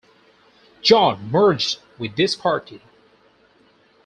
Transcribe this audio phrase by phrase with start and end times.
[0.81, 2.81] John merged with this party.